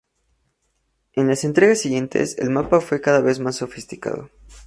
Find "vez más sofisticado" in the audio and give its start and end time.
3.21-4.31